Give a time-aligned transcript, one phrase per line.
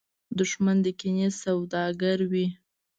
[0.39, 2.47] دښمن د کینې سوداګر وي